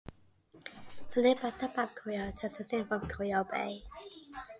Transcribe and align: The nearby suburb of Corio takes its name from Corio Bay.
The 1.13 1.21
nearby 1.21 1.51
suburb 1.51 1.89
of 1.91 1.95
Corio 1.95 2.31
takes 2.31 2.59
its 2.59 2.71
name 2.71 2.87
from 2.87 3.07
Corio 3.07 3.43
Bay. 3.43 3.83